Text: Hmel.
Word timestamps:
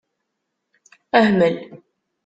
Hmel. 1.27 1.55